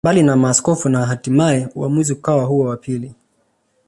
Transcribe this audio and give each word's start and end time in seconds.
Mbali 0.03 0.23
na 0.23 0.35
maaskofu 0.35 0.89
na 0.89 1.05
hatimae 1.05 1.67
uamuzi 1.75 2.13
ukawa 2.13 2.43
huo 2.45 2.65
wa 2.65 2.77
pili 2.77 3.15